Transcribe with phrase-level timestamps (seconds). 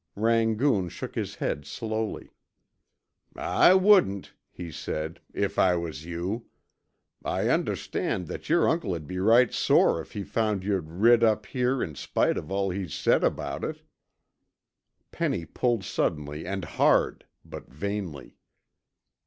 [0.15, 2.31] Rangoon shook his head slowly.
[3.35, 6.47] "I wouldn't," he said, "if I was you.
[7.23, 11.83] I understand that yer uncle'd be right sore if he found you'd rid up here
[11.83, 13.83] in spite of all he's said about it."
[15.11, 18.39] Penny pulled suddenly and hard, but vainly.